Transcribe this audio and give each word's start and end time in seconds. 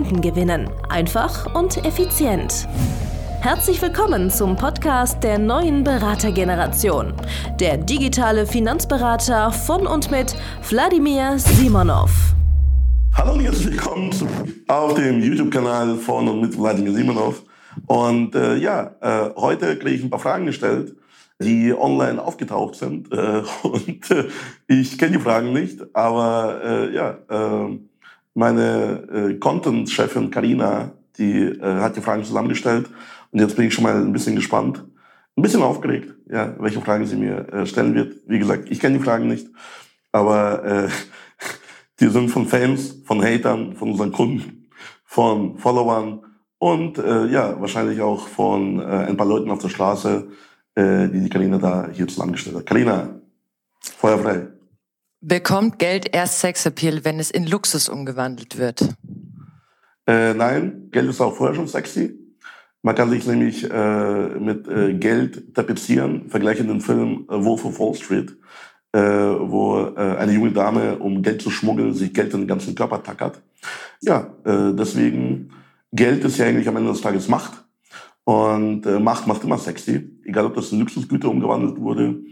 Kunden 0.00 0.22
gewinnen. 0.22 0.70
Einfach 0.88 1.54
und 1.54 1.84
effizient. 1.84 2.66
Herzlich 3.42 3.82
willkommen 3.82 4.30
zum 4.30 4.56
Podcast 4.56 5.22
der 5.22 5.38
neuen 5.38 5.84
Beratergeneration. 5.84 7.12
Der 7.60 7.76
digitale 7.76 8.46
Finanzberater 8.46 9.52
von 9.52 9.86
und 9.86 10.10
mit 10.10 10.34
Wladimir 10.70 11.38
Simonov. 11.38 12.34
Hallo 13.12 13.34
und 13.34 13.40
herzlich 13.40 13.72
willkommen 13.72 14.10
auf 14.68 14.94
dem 14.94 15.22
YouTube-Kanal 15.22 15.96
von 15.96 16.28
und 16.28 16.40
mit 16.40 16.58
Wladimir 16.58 16.94
Simonov. 16.94 17.42
Und 17.86 18.34
äh, 18.34 18.56
ja, 18.56 18.94
äh, 19.02 19.34
heute 19.36 19.76
kriege 19.76 19.96
ich 19.96 20.02
ein 20.02 20.08
paar 20.08 20.18
Fragen 20.18 20.46
gestellt, 20.46 20.96
die 21.42 21.74
online 21.74 22.24
aufgetaucht 22.24 22.74
sind. 22.74 23.12
Äh, 23.12 23.42
und 23.64 24.10
äh, 24.10 24.28
ich 24.66 24.96
kenne 24.96 25.18
die 25.18 25.22
Fragen 25.22 25.52
nicht, 25.52 25.94
aber 25.94 26.58
äh, 26.64 26.94
ja, 26.94 27.18
äh, 27.28 27.78
meine 28.34 29.08
äh, 29.12 29.34
Content-Chefin 29.34 30.30
Karina, 30.30 30.92
die 31.18 31.42
äh, 31.42 31.80
hat 31.80 31.96
die 31.96 32.00
Fragen 32.00 32.24
zusammengestellt 32.24 32.90
und 33.30 33.40
jetzt 33.40 33.56
bin 33.56 33.66
ich 33.66 33.74
schon 33.74 33.84
mal 33.84 33.96
ein 33.96 34.12
bisschen 34.12 34.36
gespannt, 34.36 34.84
ein 35.36 35.42
bisschen 35.42 35.62
aufgeregt, 35.62 36.14
ja, 36.30 36.54
welche 36.58 36.80
Fragen 36.80 37.06
sie 37.06 37.16
mir 37.16 37.48
äh, 37.52 37.66
stellen 37.66 37.94
wird. 37.94 38.16
Wie 38.26 38.38
gesagt, 38.38 38.70
ich 38.70 38.80
kenne 38.80 38.98
die 38.98 39.04
Fragen 39.04 39.28
nicht, 39.28 39.48
aber 40.12 40.64
äh, 40.64 40.88
die 42.00 42.08
sind 42.08 42.30
von 42.30 42.46
Fans, 42.46 43.02
von 43.04 43.22
Hatern, 43.22 43.76
von 43.76 43.92
unseren 43.92 44.12
Kunden, 44.12 44.68
von 45.04 45.58
Followern 45.58 46.20
und 46.58 46.98
äh, 46.98 47.26
ja, 47.26 47.60
wahrscheinlich 47.60 48.00
auch 48.00 48.28
von 48.28 48.80
äh, 48.80 48.84
ein 48.84 49.16
paar 49.16 49.26
Leuten 49.26 49.50
auf 49.50 49.60
der 49.60 49.70
Straße, 49.70 50.28
äh, 50.74 51.08
die 51.08 51.20
die 51.20 51.30
Karina 51.30 51.58
da 51.58 51.88
hier 51.92 52.06
zusammengestellt 52.06 52.56
hat. 52.56 52.66
Karina, 52.66 53.20
Feuer 53.80 54.18
frei. 54.18 54.59
Bekommt 55.22 55.78
Geld 55.78 56.14
erst 56.14 56.40
Sexappeal, 56.40 57.04
wenn 57.04 57.18
es 57.18 57.30
in 57.30 57.46
Luxus 57.46 57.90
umgewandelt 57.90 58.56
wird? 58.56 58.88
Äh, 60.06 60.32
nein, 60.32 60.88
Geld 60.90 61.10
ist 61.10 61.20
auch 61.20 61.36
vorher 61.36 61.54
schon 61.54 61.68
sexy. 61.68 62.18
Man 62.82 62.94
kann 62.94 63.10
sich 63.10 63.26
nämlich 63.26 63.70
äh, 63.70 64.28
mit 64.38 64.66
äh, 64.66 64.94
Geld 64.94 65.54
tapezieren. 65.54 66.30
Vergleiche 66.30 66.64
den 66.64 66.80
Film 66.80 67.26
äh, 67.28 67.44
Wolf 67.44 67.66
of 67.66 67.78
Wall 67.78 67.94
Street, 67.94 68.34
äh, 68.92 69.00
wo 69.00 69.92
äh, 69.94 70.16
eine 70.16 70.32
junge 70.32 70.52
Dame, 70.52 70.98
um 70.98 71.20
Geld 71.20 71.42
zu 71.42 71.50
schmuggeln, 71.50 71.92
sich 71.92 72.14
Geld 72.14 72.32
in 72.32 72.40
den 72.40 72.48
ganzen 72.48 72.74
Körper 72.74 73.02
tackert. 73.02 73.42
Ja, 74.00 74.32
äh, 74.44 74.72
deswegen, 74.72 75.50
Geld 75.92 76.24
ist 76.24 76.38
ja 76.38 76.46
eigentlich 76.46 76.68
am 76.68 76.76
Ende 76.78 76.92
des 76.92 77.02
Tages 77.02 77.28
Macht. 77.28 77.62
Und 78.24 78.86
äh, 78.86 78.98
Macht 78.98 79.26
macht 79.26 79.44
immer 79.44 79.58
sexy. 79.58 80.18
Egal, 80.24 80.46
ob 80.46 80.54
das 80.54 80.72
in 80.72 80.80
Luxusgüter 80.80 81.28
umgewandelt 81.28 81.78
wurde 81.78 82.22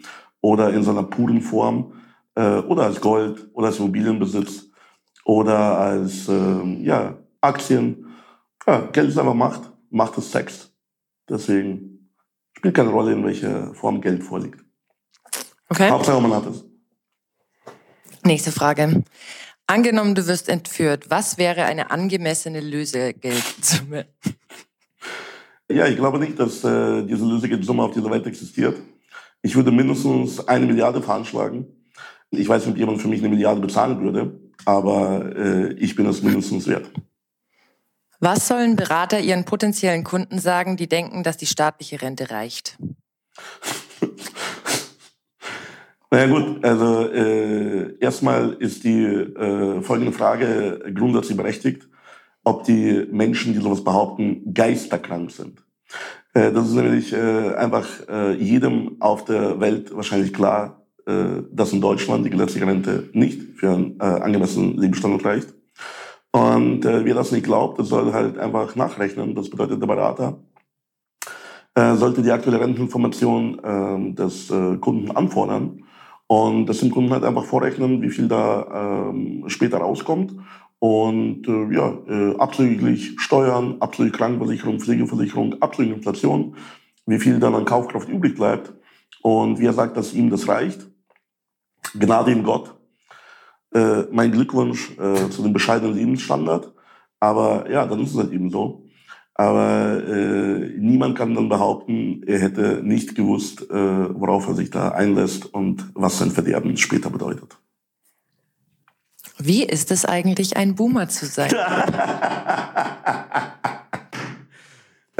oder 0.40 0.72
in 0.72 0.82
seiner 0.82 1.02
puren 1.02 1.42
Form 1.42 1.92
äh, 2.38 2.60
oder 2.60 2.84
als 2.84 3.00
Gold 3.00 3.48
oder 3.52 3.66
als 3.66 3.78
Immobilienbesitz 3.78 4.66
oder 5.24 5.78
als 5.78 6.28
äh, 6.28 6.82
ja, 6.82 7.18
Aktien. 7.40 8.06
Ja, 8.66 8.80
Geld 8.92 9.08
ist 9.08 9.18
einfach 9.18 9.34
Macht. 9.34 9.72
Macht 9.90 10.16
ist 10.18 10.30
Sex. 10.30 10.72
Deswegen 11.28 12.12
spielt 12.56 12.74
keine 12.74 12.90
Rolle, 12.90 13.12
in 13.12 13.24
welcher 13.24 13.74
Form 13.74 14.00
Geld 14.00 14.22
vorliegt. 14.22 14.64
Okay. 15.68 15.90
Hauptsache 15.90 16.20
man 16.20 16.34
hat 16.34 16.46
es. 16.46 16.64
Nächste 18.24 18.52
Frage. 18.52 19.02
Angenommen, 19.66 20.14
du 20.14 20.26
wirst 20.26 20.48
entführt, 20.48 21.10
was 21.10 21.38
wäre 21.38 21.64
eine 21.64 21.90
angemessene 21.90 22.60
Lösegeldsumme? 22.60 24.06
Ja, 25.68 25.86
ich 25.86 25.96
glaube 25.96 26.18
nicht, 26.18 26.38
dass 26.38 26.64
äh, 26.64 27.02
diese 27.02 27.26
Lösegeldsumme 27.26 27.82
auf 27.82 27.92
dieser 27.92 28.10
Welt 28.10 28.26
existiert. 28.26 28.80
Ich 29.42 29.54
würde 29.54 29.70
mindestens 29.70 30.46
eine 30.48 30.64
Milliarde 30.64 31.02
veranschlagen. 31.02 31.77
Ich 32.30 32.48
weiß 32.48 32.66
nicht, 32.66 32.72
ob 32.72 32.78
jemand 32.78 33.00
für 33.00 33.08
mich 33.08 33.20
eine 33.20 33.30
Milliarde 33.30 33.60
bezahlen 33.60 34.00
würde, 34.00 34.38
aber 34.64 35.34
äh, 35.36 35.72
ich 35.74 35.94
bin 35.94 36.06
es 36.06 36.22
mindestens 36.22 36.66
wert. 36.66 36.90
Was 38.20 38.48
sollen 38.48 38.74
Berater 38.76 39.20
ihren 39.20 39.44
potenziellen 39.44 40.02
Kunden 40.02 40.38
sagen, 40.38 40.76
die 40.76 40.88
denken, 40.88 41.22
dass 41.22 41.36
die 41.36 41.46
staatliche 41.46 42.02
Rente 42.02 42.30
reicht? 42.30 42.76
naja 46.10 46.26
gut, 46.26 46.64
also 46.64 47.08
äh, 47.12 47.96
erstmal 48.00 48.54
ist 48.54 48.82
die 48.82 49.04
äh, 49.04 49.80
folgende 49.82 50.12
Frage 50.12 50.92
grundsätzlich 50.94 51.36
berechtigt, 51.36 51.88
ob 52.42 52.64
die 52.64 53.06
Menschen, 53.10 53.52
die 53.52 53.60
sowas 53.60 53.84
behaupten, 53.84 54.52
geisterkrank 54.52 55.30
sind. 55.30 55.62
Äh, 56.34 56.52
das 56.52 56.68
ist 56.68 56.74
nämlich 56.74 57.12
äh, 57.12 57.54
einfach 57.54 57.86
äh, 58.08 58.34
jedem 58.34 59.00
auf 59.00 59.24
der 59.24 59.60
Welt 59.60 59.94
wahrscheinlich 59.94 60.34
klar, 60.34 60.87
dass 61.50 61.72
in 61.72 61.80
Deutschland 61.80 62.26
die 62.26 62.30
gesetzliche 62.30 62.66
Rente 62.66 63.08
nicht 63.12 63.40
für 63.56 63.70
einen 63.70 63.98
äh, 63.98 64.04
angemessenen 64.04 64.76
Lebensstandard 64.76 65.24
reicht. 65.24 65.54
Und 66.32 66.84
äh, 66.84 67.04
wer 67.04 67.14
das 67.14 67.32
nicht 67.32 67.44
glaubt, 67.44 67.78
der 67.78 67.84
soll 67.84 68.12
halt 68.12 68.38
einfach 68.38 68.76
nachrechnen. 68.76 69.34
Das 69.34 69.48
bedeutet, 69.48 69.80
der 69.80 69.86
Berater 69.86 70.38
äh, 71.74 71.94
sollte 71.94 72.22
die 72.22 72.30
aktuelle 72.30 72.60
Renteninformation 72.60 73.58
äh, 73.58 74.14
des 74.14 74.50
äh, 74.50 74.76
Kunden 74.76 75.10
anfordern 75.10 75.84
und 76.28 76.66
das 76.66 76.80
dem 76.80 76.90
Kunden 76.90 77.10
halt 77.10 77.24
einfach 77.24 77.44
vorrechnen, 77.44 78.02
wie 78.02 78.10
viel 78.10 78.28
da 78.28 79.12
äh, 79.12 79.48
später 79.48 79.78
rauskommt. 79.78 80.34
Und 80.78 81.48
äh, 81.48 81.74
ja, 81.74 81.98
äh, 82.06 82.36
abzüglich 82.36 83.16
Steuern, 83.18 83.76
abzüglich 83.80 84.12
Krankenversicherung, 84.12 84.78
Pflegeversicherung, 84.78 85.60
abzüglich 85.60 85.96
Inflation, 85.96 86.54
wie 87.06 87.18
viel 87.18 87.40
dann 87.40 87.54
an 87.54 87.64
Kaufkraft 87.64 88.08
übrig 88.08 88.36
bleibt. 88.36 88.74
Und 89.22 89.58
wie 89.58 89.66
er 89.66 89.72
sagt, 89.72 89.96
dass 89.96 90.14
ihm 90.14 90.30
das 90.30 90.46
reicht. 90.46 90.86
Gnade 91.94 92.32
in 92.32 92.42
Gott. 92.42 92.74
Äh, 93.74 94.04
mein 94.10 94.32
Glückwunsch 94.32 94.92
äh, 94.98 95.28
zu 95.30 95.42
dem 95.42 95.52
bescheidenen 95.52 95.94
Lebensstandard. 95.94 96.72
Aber 97.20 97.70
ja, 97.70 97.86
dann 97.86 98.00
ist 98.00 98.12
es 98.12 98.18
halt 98.18 98.32
eben 98.32 98.50
so. 98.50 98.84
Aber 99.34 100.02
äh, 100.04 100.74
niemand 100.78 101.16
kann 101.16 101.34
dann 101.34 101.48
behaupten, 101.48 102.24
er 102.26 102.40
hätte 102.40 102.80
nicht 102.82 103.14
gewusst, 103.14 103.70
äh, 103.70 103.74
worauf 104.20 104.48
er 104.48 104.54
sich 104.54 104.70
da 104.70 104.88
einlässt 104.88 105.46
und 105.54 105.84
was 105.94 106.18
sein 106.18 106.32
Verderben 106.32 106.76
später 106.76 107.08
bedeutet. 107.08 107.56
Wie 109.38 109.62
ist 109.62 109.92
es 109.92 110.04
eigentlich, 110.04 110.56
ein 110.56 110.74
Boomer 110.74 111.08
zu 111.08 111.26
sein? 111.26 111.52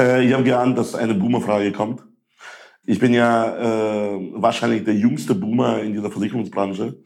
äh, 0.00 0.26
ich 0.26 0.32
habe 0.32 0.42
geahnt, 0.42 0.76
dass 0.76 0.96
eine 0.96 1.14
Boomer-Frage 1.14 1.70
kommt. 1.70 2.02
Ich 2.91 2.99
bin 2.99 3.12
ja 3.12 4.15
äh, 4.15 4.19
wahrscheinlich 4.32 4.82
der 4.82 4.94
jüngste 4.94 5.34
Boomer 5.34 5.82
in 5.82 5.93
dieser 5.93 6.10
Versicherungsbranche. 6.10 6.97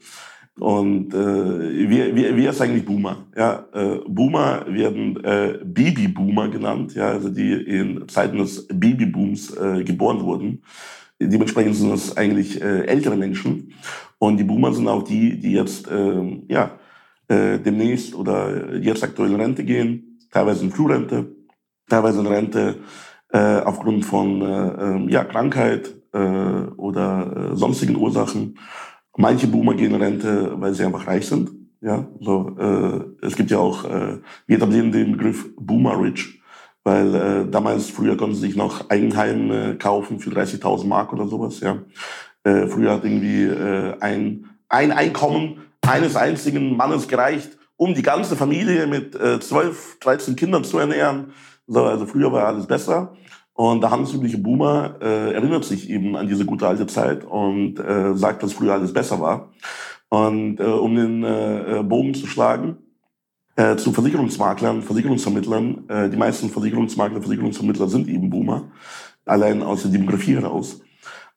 Und 0.57 1.13
äh, 1.13 1.89
wie, 1.89 2.15
wie, 2.15 2.37
wie 2.37 2.45
ist 2.47 2.61
eigentlich 2.61 2.85
Boomer? 2.85 3.27
Ja, 3.35 3.67
äh, 3.73 3.99
Boomer 4.07 4.65
werden 4.69 5.21
äh, 5.25 5.59
Babyboomer 5.61 6.47
genannt, 6.47 6.95
ja, 6.95 7.09
also 7.09 7.29
die 7.29 7.51
in 7.51 8.07
Zeiten 8.07 8.37
des 8.37 8.65
Babybooms 8.69 9.57
äh, 9.57 9.83
geboren 9.83 10.21
wurden. 10.21 10.63
Dementsprechend 11.19 11.75
sind 11.75 11.91
das 11.91 12.15
eigentlich 12.15 12.61
äh, 12.61 12.85
ältere 12.85 13.17
Menschen. 13.17 13.73
Und 14.19 14.37
die 14.37 14.45
Boomer 14.45 14.71
sind 14.71 14.87
auch 14.87 15.03
die, 15.03 15.37
die 15.37 15.51
jetzt 15.51 15.91
äh, 15.91 16.43
ja, 16.47 16.79
äh, 17.27 17.59
demnächst 17.59 18.15
oder 18.15 18.73
jetzt 18.77 19.03
aktuell 19.03 19.31
in 19.31 19.41
Rente 19.41 19.65
gehen, 19.65 20.17
teilweise 20.31 20.63
in 20.63 20.71
Frührente, 20.71 21.35
teilweise 21.89 22.21
in 22.21 22.27
Rente 22.27 22.77
äh, 23.33 23.61
aufgrund 23.61 24.05
von 24.05 24.41
äh, 24.41 24.45
ähm, 24.45 25.09
ja, 25.09 25.23
Krankheit 25.23 25.93
äh, 26.13 26.17
oder 26.77 27.51
äh, 27.51 27.55
sonstigen 27.55 27.95
Ursachen. 27.95 28.59
Manche 29.17 29.47
Boomer 29.47 29.73
gehen 29.73 29.93
in 29.93 30.01
Rente, 30.01 30.53
weil 30.55 30.73
sie 30.73 30.85
einfach 30.85 31.07
reich 31.07 31.27
sind. 31.27 31.51
Ja, 31.81 32.07
so, 32.21 32.55
äh, 32.57 33.25
es 33.25 33.35
gibt 33.35 33.51
ja 33.51 33.57
auch, 33.57 33.83
äh, 33.83 34.19
wir 34.47 34.55
etablieren 34.55 34.91
den 34.91 35.13
Begriff 35.13 35.49
Boomer 35.57 35.99
Rich, 36.01 36.41
weil 36.83 37.15
äh, 37.15 37.49
damals, 37.49 37.89
früher 37.89 38.15
konnten 38.15 38.35
sie 38.35 38.47
sich 38.47 38.55
noch 38.55 38.89
Eigenheim 38.89 39.51
äh, 39.51 39.73
kaufen 39.75 40.19
für 40.19 40.29
30.000 40.29 40.87
Mark 40.87 41.11
oder 41.11 41.27
sowas. 41.27 41.59
Ja, 41.59 41.79
äh, 42.43 42.67
früher 42.67 42.91
hat 42.91 43.03
irgendwie 43.03 43.43
äh, 43.43 43.99
ein, 43.99 44.45
ein 44.69 44.91
Einkommen 44.91 45.63
eines 45.81 46.15
einzigen 46.15 46.77
Mannes 46.77 47.07
gereicht, 47.07 47.57
um 47.75 47.93
die 47.95 48.01
ganze 48.01 48.35
Familie 48.35 48.87
mit 48.87 49.15
äh, 49.15 49.39
12, 49.39 49.99
13 49.99 50.35
Kindern 50.35 50.63
zu 50.63 50.77
ernähren. 50.77 51.33
So, 51.67 51.83
also 51.83 52.05
früher 52.05 52.31
war 52.31 52.47
alles 52.47 52.67
besser. 52.67 53.13
Und 53.53 53.81
der 53.81 53.91
handelsübliche 53.91 54.37
Boomer 54.37 54.95
äh, 55.01 55.33
erinnert 55.33 55.65
sich 55.65 55.89
eben 55.89 56.15
an 56.15 56.27
diese 56.27 56.45
gute 56.45 56.67
alte 56.67 56.87
Zeit 56.87 57.23
und 57.23 57.79
äh, 57.79 58.15
sagt, 58.15 58.43
dass 58.43 58.53
früher 58.53 58.73
alles 58.73 58.93
besser 58.93 59.19
war. 59.19 59.51
Und 60.09 60.59
äh, 60.59 60.63
um 60.63 60.95
den 60.95 61.23
äh, 61.23 61.83
Bogen 61.83 62.13
zu 62.13 62.27
schlagen, 62.27 62.77
Äh, 63.55 63.77
zu 63.77 63.91
Versicherungsmaklern, 63.91 64.81
Versicherungsvermittlern. 64.81 65.87
Äh, 65.87 66.09
die 66.09 66.17
meisten 66.17 66.49
Versicherungsmakler, 66.49 67.21
Versicherungsvermittler 67.21 67.87
sind 67.87 68.07
eben 68.07 68.31
Boomer, 68.31 68.71
allein 69.25 69.61
aus 69.61 69.83
der 69.83 69.91
Demografie 69.91 70.33
heraus. 70.33 70.81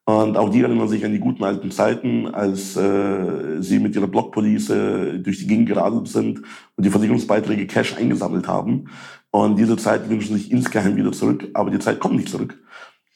Und 0.06 0.38
auch 0.38 0.48
die 0.48 0.62
erinnern 0.62 0.88
sich 0.88 1.04
an 1.04 1.12
die 1.12 1.20
guten 1.20 1.44
alten 1.44 1.70
Zeiten, 1.70 2.26
als 2.32 2.74
äh, 2.74 3.60
sie 3.60 3.80
mit 3.80 3.94
ihrer 3.94 4.06
Blockpolice 4.06 5.20
durch 5.20 5.40
die 5.40 5.46
Gegend 5.46 5.68
geradelt 5.68 6.08
sind 6.08 6.38
und 6.76 6.86
die 6.86 6.90
Versicherungsbeiträge 6.90 7.66
Cash 7.66 7.96
eingesammelt 7.98 8.48
haben. 8.48 8.88
Und 9.36 9.58
diese 9.58 9.76
Zeit 9.76 10.08
wünschen 10.08 10.34
sich 10.34 10.50
insgeheim 10.50 10.96
wieder 10.96 11.12
zurück, 11.12 11.46
aber 11.52 11.70
die 11.70 11.78
Zeit 11.78 12.00
kommt 12.00 12.16
nicht 12.16 12.30
zurück. 12.30 12.58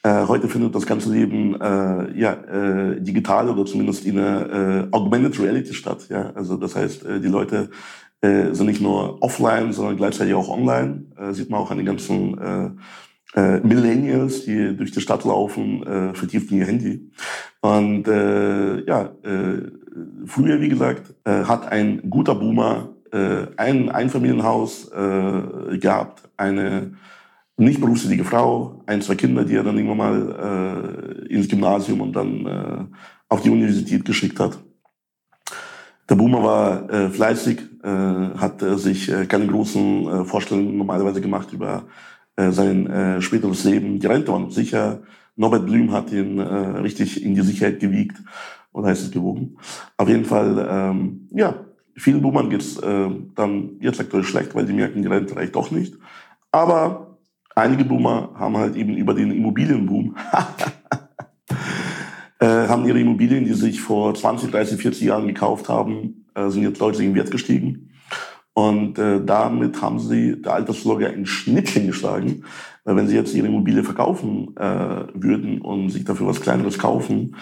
Äh, 0.03 0.27
heute 0.27 0.49
findet 0.49 0.75
das 0.75 0.85
ganze 0.85 1.11
Leben 1.11 1.59
äh, 1.59 2.13
ja, 2.15 2.35
äh, 2.35 3.01
digital 3.01 3.49
oder 3.49 3.65
zumindest 3.65 4.05
in 4.05 4.19
einer 4.19 4.51
äh, 4.51 4.89
Augmented 4.91 5.41
Reality 5.41 5.73
statt. 5.73 6.09
Ja? 6.11 6.31
Also 6.35 6.59
das 6.59 6.77
heißt, 6.77 7.07
äh, 7.07 7.21
die 7.21 7.29
Leute 7.29 7.71
äh, 8.21 8.53
sind 8.53 8.67
nicht 8.67 8.83
nur 8.83 9.23
offline, 9.23 9.73
sondern 9.73 9.97
gleichzeitig 9.97 10.35
auch 10.35 10.51
online. 10.51 11.07
Äh, 11.17 11.33
sieht 11.33 11.49
man 11.49 11.59
auch 11.59 11.71
an 11.71 11.79
den 11.79 11.87
ganzen 11.87 12.37
äh, 12.39 13.41
äh, 13.41 13.61
Millennials, 13.61 14.45
die 14.45 14.77
durch 14.77 14.91
die 14.91 15.01
Stadt 15.01 15.25
laufen, 15.25 15.83
äh, 15.87 16.13
vertieft 16.13 16.51
in 16.51 16.59
ihr 16.59 16.67
Handy. 16.67 17.11
Und 17.63 18.07
äh, 18.09 18.85
ja, 18.85 19.15
äh, 19.23 19.71
früher, 20.27 20.61
wie 20.61 20.69
gesagt, 20.69 21.15
äh, 21.25 21.45
hat 21.45 21.73
ein 21.73 22.11
guter 22.11 22.35
Boomer 22.35 22.91
äh, 23.13 23.47
ein 23.57 23.89
Einfamilienhaus 23.89 24.91
äh, 24.93 25.79
gehabt, 25.79 26.29
eine 26.37 26.93
nicht 27.57 27.81
berufstätige 27.81 28.25
Frau, 28.25 28.83
ein, 28.87 29.03
zwei 29.03 29.17
Kinder, 29.17 29.45
die 29.45 29.55
er 29.55 29.63
dann 29.63 29.77
irgendwann 29.77 29.99
mal 29.99 31.27
äh, 31.29 31.35
ins 31.35 31.49
Gymnasium 31.49 32.01
und 32.01 32.15
dann 32.15 32.47
äh, 32.47 32.85
auf 33.29 33.43
die 33.43 33.51
Universität 33.51 34.05
geschickt 34.05 34.41
hat. 34.41 34.59
Der 36.09 36.17
Boomer 36.17 36.43
war 36.43 36.91
äh, 36.91 37.11
fleißig, 37.11 37.61
äh, 37.85 37.89
hat 37.89 38.63
äh, 38.63 38.77
sich 38.77 39.13
äh, 39.13 39.27
keine 39.27 39.47
großen 39.47 40.09
äh, 40.09 40.25
Vorstellungen 40.25 40.77
normalerweise 40.77 41.21
gemacht 41.21 41.53
über 41.53 41.85
äh, 42.37 42.51
sein 42.51 42.87
äh, 42.89 43.21
späteres 43.21 43.65
Leben. 43.65 44.01
Die 44.01 44.07
Rente 44.07 44.33
war 44.33 44.41
noch 44.41 44.51
sicher. 44.51 45.03
Norbert 45.37 45.67
Blüm 45.67 45.93
hat 45.93 46.11
ihn 46.13 46.39
äh, 46.39 46.43
richtig 46.43 47.23
in 47.23 47.35
die 47.35 47.43
Sicherheit 47.43 47.79
gewiegt. 47.79 48.17
Oder 48.73 48.89
heißt 48.89 49.05
es 49.05 49.11
gewogen? 49.11 49.57
Auf 49.97 50.09
jeden 50.09 50.25
Fall, 50.25 50.67
ähm, 50.71 51.29
ja, 51.33 51.67
vielen 51.97 52.23
Boomern 52.23 52.51
geht's 52.51 52.79
äh, 52.79 53.11
dann 53.35 53.71
jetzt 53.81 54.01
aktuell 54.01 54.25
schlecht, 54.25 54.55
weil 54.55 54.67
die 54.67 54.73
merken, 54.73 55.03
die 55.03 55.09
Rente 55.09 55.37
reicht 55.37 55.55
doch 55.55 55.71
nicht. 55.71 55.95
Aber 56.53 57.19
einige 57.55 57.85
Boomer 57.85 58.31
haben 58.35 58.57
halt 58.57 58.77
eben 58.77 58.97
über 58.97 59.15
den 59.15 59.31
Immobilienboom 59.31 60.17
äh, 62.41 62.47
haben 62.47 62.87
ihre 62.87 63.01
Immobilien, 63.01 63.45
die 63.45 63.55
sich 63.55 63.81
vor 63.81 64.15
20, 64.15 64.51
30, 64.51 64.81
40 64.81 65.03
Jahren 65.03 65.27
gekauft 65.27 65.69
haben, 65.69 66.27
äh, 66.35 66.49
sind 66.51 66.63
jetzt 66.63 66.81
deutlich 66.81 67.07
im 67.07 67.15
Wert 67.15 67.31
gestiegen. 67.31 67.91
Und 68.53 68.99
äh, 68.99 69.25
damit 69.25 69.81
haben 69.81 70.01
sie 70.01 70.41
der 70.43 70.55
Altersvorsorge 70.55 71.09
ein 71.09 71.27
Schnittchen 71.27 71.87
geschlagen. 71.87 72.45
Weil 72.85 72.97
wenn 72.97 73.09
sie 73.09 73.15
jetzt 73.15 73.35
ihre 73.35 73.47
Immobilie 73.47 73.85
verkaufen 73.85 74.57
äh, 74.57 75.05
würden 75.15 75.61
und 75.61 75.91
sich 75.91 76.05
dafür 76.05 76.27
was 76.27 76.41
Kleineres 76.41 76.79
kaufen, 76.79 77.37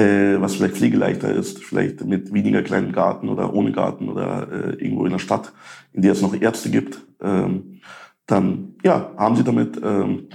äh, 0.00 0.40
was 0.40 0.54
vielleicht 0.54 0.76
pflegeleichter 0.76 1.32
ist, 1.32 1.62
vielleicht 1.62 2.04
mit 2.04 2.32
weniger 2.32 2.62
kleinen 2.62 2.92
Garten 2.92 3.28
oder 3.28 3.52
ohne 3.52 3.72
Garten 3.72 4.08
oder 4.08 4.48
äh, 4.50 4.82
irgendwo 4.82 5.04
in 5.04 5.12
der 5.12 5.18
Stadt, 5.18 5.52
in 5.92 6.02
der 6.02 6.12
es 6.12 6.22
noch 6.22 6.34
Ärzte 6.34 6.70
gibt, 6.70 7.00
ähm, 7.20 7.80
dann 8.26 8.74
ja, 8.82 9.12
haben 9.16 9.36
sie 9.36 9.44
damit 9.44 9.78
ähm, 9.82 10.28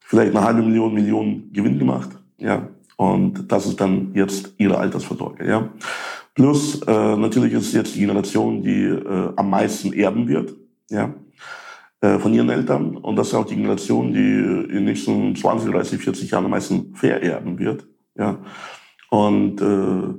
vielleicht 0.00 0.36
eine 0.36 0.44
halbe 0.44 0.62
Million, 0.62 0.92
Million 0.92 1.50
Gewinn 1.52 1.78
gemacht. 1.78 2.10
Ja, 2.38 2.68
und 2.96 3.50
das 3.50 3.66
ist 3.66 3.80
dann 3.80 4.12
jetzt 4.14 4.54
ihre 4.58 4.76
Altersvorsorge. 4.76 5.48
Ja. 5.48 5.70
Plus 6.34 6.82
äh, 6.82 7.16
natürlich 7.16 7.54
ist 7.54 7.68
es 7.68 7.72
jetzt 7.72 7.94
die 7.94 8.00
Generation, 8.00 8.62
die 8.62 8.84
äh, 8.84 9.32
am 9.36 9.48
meisten 9.48 9.94
erben 9.94 10.28
wird, 10.28 10.54
ja, 10.90 11.14
äh, 12.02 12.18
von 12.18 12.34
ihren 12.34 12.50
Eltern. 12.50 12.98
Und 12.98 13.16
das 13.16 13.28
ist 13.28 13.34
auch 13.34 13.46
die 13.46 13.56
Generation, 13.56 14.12
die 14.12 14.20
in 14.20 14.68
den 14.68 14.84
nächsten 14.84 15.34
20, 15.34 15.72
30, 15.72 16.00
40 16.02 16.30
Jahren 16.30 16.44
am 16.44 16.50
meisten 16.50 16.94
vererben 16.94 17.58
wird, 17.58 17.86
ja. 18.18 18.38
Und 19.10 19.60
äh, 19.60 20.14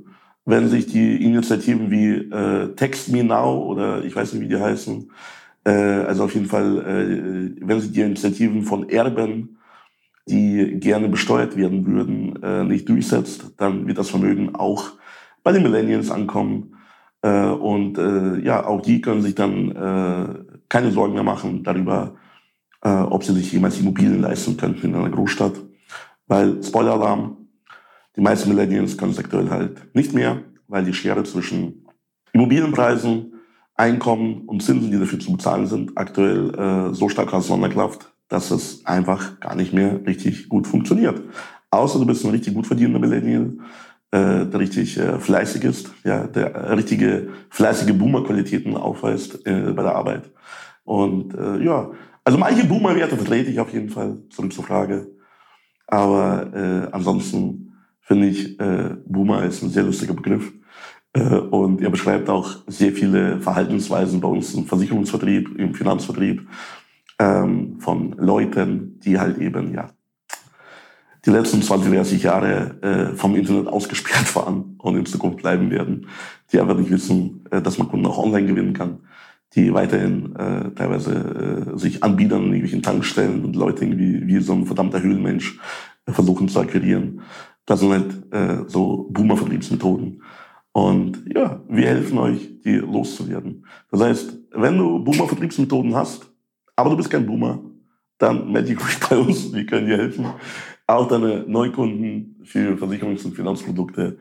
wenn 0.45 0.69
sich 0.69 0.87
die 0.87 1.23
Initiativen 1.23 1.91
wie 1.91 2.13
äh, 2.13 2.73
Text 2.75 3.11
Me 3.11 3.23
Now 3.23 3.65
oder 3.65 4.03
ich 4.03 4.15
weiß 4.15 4.33
nicht, 4.33 4.43
wie 4.43 4.47
die 4.47 4.61
heißen, 4.61 5.11
äh, 5.65 5.71
also 5.71 6.23
auf 6.23 6.33
jeden 6.33 6.45
Fall, 6.45 6.77
äh, 6.77 7.67
wenn 7.67 7.79
sich 7.81 7.91
die 7.91 8.01
Initiativen 8.01 8.63
von 8.63 8.87
Erben, 8.89 9.57
die 10.29 10.79
gerne 10.79 11.09
besteuert 11.09 11.57
werden 11.57 11.85
würden, 11.85 12.41
äh, 12.41 12.63
nicht 12.63 12.87
durchsetzt, 12.87 13.53
dann 13.57 13.87
wird 13.87 13.97
das 13.97 14.09
Vermögen 14.09 14.55
auch 14.55 14.91
bei 15.43 15.51
den 15.51 15.63
Millennials 15.63 16.11
ankommen. 16.11 16.75
Äh, 17.21 17.47
und 17.47 17.97
äh, 17.97 18.39
ja, 18.39 18.65
auch 18.65 18.81
die 18.81 19.01
können 19.01 19.21
sich 19.21 19.35
dann 19.35 19.71
äh, 19.71 20.57
keine 20.69 20.91
Sorgen 20.91 21.13
mehr 21.13 21.23
machen 21.23 21.63
darüber, 21.63 22.15
äh, 22.81 22.89
ob 22.89 23.23
sie 23.23 23.33
sich 23.33 23.51
jemals 23.51 23.79
Immobilien 23.79 24.21
leisten 24.21 24.57
könnten 24.57 24.87
in 24.87 24.95
einer 24.95 25.09
Großstadt. 25.09 25.53
Weil, 26.27 26.61
Spoiler-Alarm, 26.61 27.46
die 28.17 28.21
meisten 28.21 28.49
Millennials 28.49 28.97
können 28.97 29.11
es 29.11 29.19
aktuell 29.19 29.49
halt 29.49 29.95
nicht 29.95 30.13
mehr, 30.13 30.41
weil 30.67 30.83
die 30.83 30.93
Schere 30.93 31.23
zwischen 31.23 31.85
Immobilienpreisen, 32.33 33.33
Einkommen 33.75 34.41
und 34.47 34.63
Zinsen, 34.63 34.89
die 34.89 34.97
dafür 34.97 35.19
zu 35.19 35.31
bezahlen 35.31 35.67
sind, 35.67 35.91
aktuell 35.95 36.53
äh, 36.55 36.93
so 36.95 37.09
stark 37.09 37.31
auseinanderklafft, 37.31 38.11
dass 38.27 38.49
es 38.49 38.83
einfach 38.87 39.39
gar 39.39 39.53
nicht 39.53 39.71
mehr 39.71 40.03
richtig 40.07 40.49
gut 40.49 40.65
funktioniert. 40.65 41.21
Außer 41.69 41.99
du 41.99 42.07
bist 42.07 42.25
ein 42.25 42.31
richtig 42.31 42.55
gut 42.55 42.65
verdienender 42.65 42.99
Millennial, 42.99 43.53
äh, 44.09 44.47
der 44.47 44.59
richtig 44.59 44.97
äh, 44.97 45.19
fleißig 45.19 45.63
ist, 45.63 45.91
ja, 46.03 46.25
der 46.25 46.75
richtige 46.75 47.29
fleißige 47.51 47.93
Boomer-Qualitäten 47.93 48.75
aufweist 48.75 49.45
äh, 49.45 49.73
bei 49.73 49.83
der 49.83 49.95
Arbeit. 49.95 50.31
Und 50.83 51.35
äh, 51.35 51.63
ja, 51.63 51.91
also 52.23 52.39
manche 52.39 52.65
Boomer-Werte 52.65 53.15
vertrete 53.15 53.51
ich 53.51 53.59
auf 53.59 53.71
jeden 53.71 53.89
Fall, 53.89 54.17
zurück 54.31 54.53
zur 54.53 54.63
Frage. 54.63 55.11
Aber 55.85 56.51
äh, 56.53 56.91
ansonsten 56.91 57.66
finde 58.07 58.27
ich, 58.27 58.59
äh, 58.59 58.95
Boomer 59.05 59.43
ist 59.43 59.61
ein 59.61 59.69
sehr 59.69 59.83
lustiger 59.83 60.13
Begriff. 60.13 60.53
Äh, 61.13 61.35
und 61.35 61.81
er 61.81 61.89
beschreibt 61.89 62.29
auch 62.29 62.57
sehr 62.67 62.93
viele 62.93 63.39
Verhaltensweisen 63.41 64.21
bei 64.21 64.29
uns 64.29 64.53
im 64.53 64.65
Versicherungsvertrieb, 64.65 65.59
im 65.59 65.73
Finanzvertrieb 65.73 66.47
ähm, 67.19 67.79
von 67.79 68.13
Leuten, 68.17 68.99
die 69.01 69.19
halt 69.19 69.37
eben 69.39 69.73
ja 69.73 69.89
die 71.25 71.31
letzten 71.31 71.61
20, 71.61 71.93
30 71.93 72.23
Jahre 72.23 72.81
äh, 72.81 73.15
vom 73.15 73.35
Internet 73.35 73.67
ausgesperrt 73.67 74.33
waren 74.37 74.75
und 74.77 74.95
in 74.95 75.05
Zukunft 75.05 75.39
bleiben 75.39 75.69
werden, 75.69 76.07
die 76.51 76.59
einfach 76.61 76.77
nicht 76.77 76.89
wissen, 76.89 77.43
äh, 77.51 77.61
dass 77.61 77.77
man 77.77 77.89
Kunden 77.89 78.05
auch 78.05 78.17
online 78.17 78.47
gewinnen 78.47 78.73
kann, 78.73 78.99
die 79.53 79.73
weiterhin 79.73 80.33
äh, 80.37 80.71
teilweise 80.75 81.73
äh, 81.75 81.77
sich 81.77 82.01
anbiedern 82.03 82.43
in 82.43 82.53
irgendwelchen 82.53 82.83
Tankstellen 82.83 83.43
und 83.43 83.57
Leute 83.57 83.83
irgendwie 83.83 84.25
wie 84.25 84.39
so 84.39 84.53
ein 84.53 84.65
verdammter 84.65 85.01
Höhlenmensch 85.01 85.59
äh, 86.05 86.13
versuchen 86.13 86.47
zu 86.47 86.61
akquirieren. 86.61 87.21
Das 87.67 87.81
sind 87.81 87.91
halt 87.91 88.33
äh, 88.33 88.67
so 88.67 89.07
Boomer-Vertriebsmethoden. 89.11 90.23
Und 90.71 91.23
ja, 91.31 91.61
wir 91.69 91.87
helfen 91.87 92.17
euch, 92.17 92.61
die 92.63 92.77
loszuwerden. 92.77 93.65
Das 93.91 94.01
heißt, 94.01 94.37
wenn 94.53 94.77
du 94.79 95.03
Boomer-Vertriebsmethoden 95.03 95.95
hast, 95.95 96.31
aber 96.75 96.89
du 96.89 96.97
bist 96.97 97.11
kein 97.11 97.27
Boomer, 97.27 97.59
dann 98.17 98.51
melde 98.51 98.69
dich 98.69 98.79
ruhig 98.83 98.99
bei 99.09 99.17
uns, 99.17 99.53
wir 99.53 99.65
können 99.67 99.85
dir 99.85 99.97
helfen 99.97 100.25
auch 100.87 101.07
deine 101.07 101.43
Neukunden 101.47 102.37
für 102.43 102.75
Versicherungs- 102.77 103.25
und 103.25 103.35
Finanzprodukte 103.35 104.17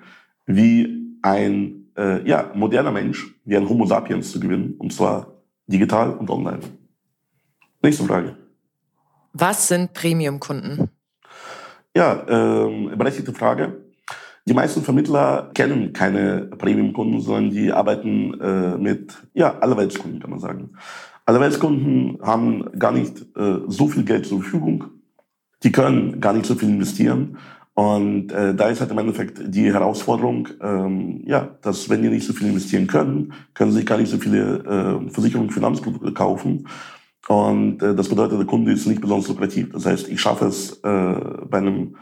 wie 0.47 1.19
ein 1.23 1.91
äh, 1.97 2.29
ja, 2.29 2.51
moderner 2.55 2.91
Mensch, 2.91 3.35
wie 3.45 3.57
ein 3.57 3.69
Homo 3.69 3.87
sapiens 3.87 4.33
zu 4.33 4.41
gewinnen, 4.41 4.75
und 4.79 4.93
zwar 4.93 5.43
digital 5.67 6.15
und 6.15 6.29
online. 6.29 6.61
Nächste 7.83 8.05
Frage. 8.05 8.37
Was 9.33 9.69
sind 9.69 9.93
Premium-Kunden? 9.93 10.91
Ja, 11.97 12.27
ähm, 12.29 12.91
berechtigte 12.99 13.33
Frage. 13.33 13.73
Die 14.47 14.53
meisten 14.53 14.83
Vermittler 14.83 15.51
kennen 15.55 15.95
keine 15.95 16.43
Premium-Kunden, 16.59 17.23
sondern 17.23 17.51
die 17.51 17.73
arbeiten 17.73 18.39
äh, 18.39 18.77
mit 18.77 19.17
ja, 19.33 19.59
Allerweltskunden, 19.61 20.21
kann 20.21 20.29
man 20.29 20.39
sagen. 20.39 20.73
Allerweltskunden 21.25 22.19
haben 22.21 22.71
gar 22.79 22.93
nicht 22.93 23.23
äh, 23.35 23.61
so 23.67 23.89
viel 23.89 24.05
Geld 24.05 24.27
zur 24.27 24.43
Verfügung, 24.43 24.85
die 25.63 25.73
können 25.73 26.21
gar 26.21 26.35
nicht 26.35 26.45
so 26.45 26.55
viel 26.55 26.69
investieren. 26.69 27.39
Und 27.73 28.31
äh, 28.31 28.55
da 28.55 28.69
ist 28.69 28.83
halt 28.83 28.91
im 28.91 28.99
Endeffekt 28.99 29.41
die 29.47 29.73
Herausforderung, 29.73 30.49
ähm, 30.61 31.23
ja, 31.25 31.57
dass 31.63 31.89
wenn 31.89 32.03
die 32.03 32.11
nicht 32.11 32.27
so 32.27 32.35
viel 32.35 32.49
investieren 32.49 32.89
können, 32.89 33.33
können 33.55 33.71
sie 33.71 33.79
sich 33.79 33.87
gar 33.87 33.97
nicht 33.97 34.11
so 34.11 34.19
viele 34.19 34.59
äh, 35.07 35.11
Versicherungen, 35.11 35.51
Finanzprodukte 35.51 36.13
kaufen. 36.13 36.69
Und 37.29 37.83
äh, 37.83 37.95
das 37.95 38.09
bedeutet, 38.09 38.39
der 38.39 38.47
Kunde 38.47 38.73
ist 38.73 38.87
nicht 38.87 39.01
besonders 39.01 39.29
lukrativ. 39.29 39.73
Das 39.73 39.87
heißt, 39.87 40.09
ich 40.09 40.21
schaffe 40.21 40.47
es 40.47 40.73
äh, 40.83 41.15
bei 41.49 41.59
einem 41.59 41.97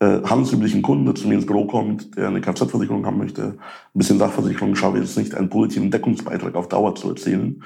äh, 0.00 0.22
handelsüblichen 0.22 0.82
Kunden, 0.82 1.04
der 1.04 1.14
zu 1.14 1.28
mir 1.28 1.34
ins 1.34 1.46
Büro 1.46 1.66
kommt, 1.66 2.16
der 2.16 2.28
eine 2.28 2.40
Kfz-Versicherung 2.40 3.04
haben 3.04 3.18
möchte, 3.18 3.42
ein 3.42 3.58
bisschen 3.98 4.18
Sachversicherung, 4.18 4.74
schaffe 4.74 4.96
ich 4.96 5.04
jetzt 5.04 5.18
nicht, 5.18 5.34
einen 5.34 5.50
positiven 5.50 5.90
Deckungsbeitrag 5.90 6.54
auf 6.54 6.68
Dauer 6.68 6.94
zu 6.94 7.10
erzielen. 7.10 7.62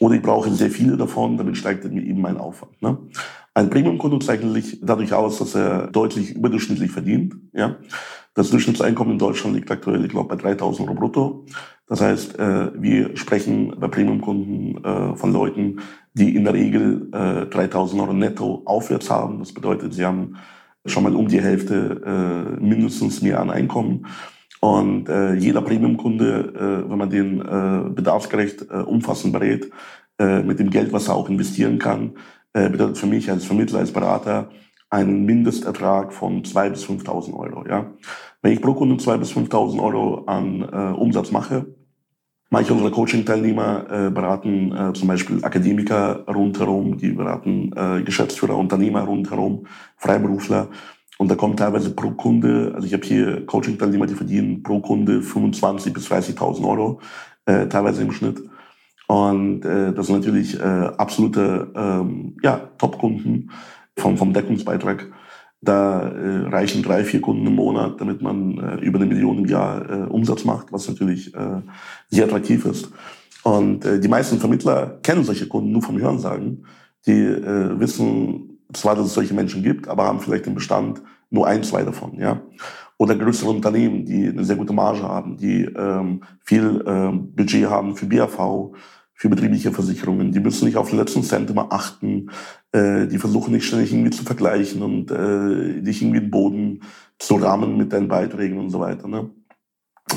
Oder 0.00 0.16
ich 0.16 0.22
brauche 0.22 0.50
sehr 0.50 0.70
viele 0.70 0.96
davon, 0.96 1.36
damit 1.36 1.56
steigt 1.56 1.84
eben 1.84 2.20
mein 2.20 2.38
Aufwand. 2.38 2.80
Ne? 2.82 2.98
Ein 3.52 3.70
Premium-Kunde 3.70 4.18
zeichnet 4.18 4.52
sich 4.54 4.80
dadurch 4.82 5.12
aus, 5.12 5.38
dass 5.38 5.54
er 5.54 5.86
deutlich 5.88 6.34
überdurchschnittlich 6.34 6.90
verdient. 6.90 7.36
Ja? 7.52 7.76
Das 8.34 8.50
Durchschnittseinkommen 8.50 9.12
in 9.12 9.18
Deutschland 9.18 9.54
liegt 9.54 9.70
aktuell, 9.70 10.04
ich 10.04 10.10
glaube, 10.10 10.34
bei 10.34 10.50
3.000 10.50 10.80
Euro 10.80 10.94
brutto. 10.94 11.46
Das 11.86 12.00
heißt, 12.00 12.38
äh, 12.38 12.70
wir 12.80 13.16
sprechen 13.16 13.74
bei 13.78 13.88
Premium-Kunden 13.88 14.84
äh, 14.84 15.16
von 15.16 15.32
Leuten, 15.32 15.80
die 16.14 16.34
in 16.34 16.44
der 16.44 16.54
Regel 16.54 17.08
äh, 17.12 17.46
3000 17.46 18.00
Euro 18.00 18.12
netto 18.12 18.62
aufwärts 18.64 19.10
haben. 19.10 19.38
Das 19.38 19.52
bedeutet, 19.52 19.92
sie 19.92 20.04
haben 20.04 20.36
schon 20.86 21.02
mal 21.02 21.14
um 21.14 21.28
die 21.28 21.40
Hälfte 21.40 22.56
äh, 22.58 22.62
mindestens 22.62 23.20
mehr 23.20 23.40
an 23.40 23.50
Einkommen. 23.50 24.06
Und 24.60 25.10
äh, 25.10 25.34
jeder 25.34 25.60
Premium-Kunde, 25.60 26.84
äh, 26.86 26.90
wenn 26.90 26.98
man 26.98 27.10
den 27.10 27.40
äh, 27.40 27.90
bedarfsgerecht 27.90 28.70
äh, 28.70 28.76
umfassend 28.76 29.34
berät, 29.34 29.70
äh, 30.18 30.42
mit 30.42 30.58
dem 30.58 30.70
Geld, 30.70 30.92
was 30.92 31.08
er 31.08 31.16
auch 31.16 31.28
investieren 31.28 31.78
kann, 31.78 32.12
äh, 32.54 32.70
bedeutet 32.70 32.96
für 32.96 33.06
mich 33.06 33.30
als 33.30 33.44
Vermittler, 33.44 33.80
als 33.80 33.92
Berater 33.92 34.48
einen 34.88 35.24
Mindestertrag 35.24 36.12
von 36.12 36.44
2.000 36.44 36.70
bis 36.70 36.86
5.000 36.86 37.34
Euro. 37.34 37.66
Ja? 37.68 37.92
Wenn 38.44 38.52
ich 38.52 38.60
pro 38.60 38.74
Kunde 38.74 38.96
2.000 38.96 39.16
bis 39.16 39.32
5.000 39.32 39.82
Euro 39.82 40.24
an 40.26 40.60
äh, 40.60 41.00
Umsatz 41.00 41.30
mache, 41.32 41.64
Manche 42.50 42.72
unserer 42.72 42.92
Coaching-Teilnehmer 42.92 43.86
äh, 43.90 44.10
beraten 44.10 44.70
äh, 44.76 44.92
zum 44.92 45.08
Beispiel 45.08 45.44
Akademiker 45.44 46.24
rundherum, 46.28 46.98
die 46.98 47.08
beraten 47.08 47.72
äh, 47.74 48.02
Geschäftsführer, 48.02 48.56
Unternehmer 48.56 49.00
rundherum, 49.00 49.66
Freiberufler. 49.96 50.68
Und 51.18 51.30
da 51.30 51.34
kommt 51.34 51.58
teilweise 51.58 51.90
pro 51.96 52.12
Kunde, 52.12 52.70
also 52.72 52.86
ich 52.86 52.92
habe 52.92 53.04
hier 53.04 53.44
Coaching-Teilnehmer, 53.46 54.06
die 54.06 54.14
verdienen 54.14 54.62
pro 54.62 54.78
Kunde 54.78 55.18
25.000 55.18 55.92
bis 55.92 56.08
30.000 56.12 56.68
Euro, 56.68 57.00
äh, 57.46 57.66
teilweise 57.66 58.02
im 58.02 58.12
Schnitt. 58.12 58.40
Und 59.08 59.64
äh, 59.64 59.92
das 59.92 60.06
sind 60.06 60.16
natürlich 60.16 60.60
äh, 60.60 60.62
absolute 60.62 61.72
ähm, 61.74 62.36
ja, 62.40 62.68
Top-Kunden 62.78 63.50
vom, 63.96 64.16
vom 64.16 64.32
Deckungsbeitrag. 64.32 65.10
Da 65.64 66.08
äh, 66.08 66.48
reichen 66.48 66.82
drei, 66.82 67.04
vier 67.04 67.20
Kunden 67.20 67.46
im 67.46 67.54
Monat, 67.54 68.00
damit 68.00 68.20
man 68.22 68.58
äh, 68.58 68.76
über 68.84 68.98
eine 68.98 69.06
Million 69.06 69.38
im 69.38 69.46
Jahr 69.46 69.88
äh, 69.88 70.06
Umsatz 70.08 70.44
macht, 70.44 70.72
was 70.72 70.88
natürlich 70.88 71.34
äh, 71.34 71.62
sehr 72.10 72.24
attraktiv 72.24 72.64
ist. 72.66 72.90
Und 73.42 73.84
äh, 73.84 74.00
die 74.00 74.08
meisten 74.08 74.38
Vermittler 74.38 74.98
kennen 75.02 75.24
solche 75.24 75.48
Kunden 75.48 75.72
nur 75.72 75.82
vom 75.82 75.98
Hörensagen. 75.98 76.66
Die 77.06 77.20
äh, 77.20 77.78
wissen 77.78 78.58
zwar, 78.72 78.96
dass 78.96 79.06
es 79.06 79.14
solche 79.14 79.34
Menschen 79.34 79.62
gibt, 79.62 79.88
aber 79.88 80.04
haben 80.04 80.20
vielleicht 80.20 80.46
im 80.46 80.54
Bestand 80.54 81.02
nur 81.30 81.46
ein, 81.46 81.62
zwei 81.62 81.82
davon. 81.82 82.18
Ja? 82.18 82.40
Oder 82.96 83.16
größere 83.16 83.50
Unternehmen, 83.50 84.04
die 84.04 84.28
eine 84.28 84.44
sehr 84.44 84.56
gute 84.56 84.72
Marge 84.72 85.02
haben, 85.02 85.36
die 85.36 85.64
ähm, 85.64 86.22
viel 86.42 86.82
ähm, 86.86 87.34
Budget 87.34 87.68
haben 87.68 87.96
für 87.96 88.06
BAV, 88.06 88.72
für 89.14 89.28
betriebliche 89.28 89.72
Versicherungen. 89.72 90.32
Die 90.32 90.40
müssen 90.40 90.66
nicht 90.66 90.76
auf 90.76 90.90
den 90.90 90.98
letzten 90.98 91.22
Cent 91.22 91.48
immer 91.48 91.72
achten. 91.72 92.30
Äh, 92.72 93.06
die 93.06 93.18
versuchen 93.18 93.52
nicht 93.52 93.64
ständig 93.64 93.92
irgendwie 93.92 94.10
zu 94.10 94.24
vergleichen 94.24 94.82
und 94.82 95.10
äh, 95.10 95.80
dich 95.80 96.02
irgendwie 96.02 96.20
den 96.20 96.30
Boden 96.30 96.82
zu 97.18 97.36
rahmen 97.36 97.76
mit 97.76 97.92
deinen 97.92 98.08
Beiträgen 98.08 98.58
und 98.58 98.70
so 98.70 98.80
weiter. 98.80 99.06
Ne? 99.06 99.30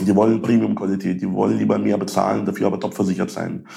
Die 0.06 0.16
wollen 0.16 0.42
Premium-Qualität, 0.42 1.22
die 1.22 1.32
wollen 1.32 1.58
lieber 1.58 1.78
mehr 1.78 1.98
bezahlen, 1.98 2.46
dafür 2.46 2.68
aber 2.68 2.80
top 2.80 2.96
versichert 2.96 3.30
sein. 3.30 3.68